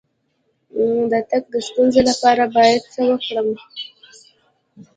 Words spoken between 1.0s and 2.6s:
د تګ د ستونزې لپاره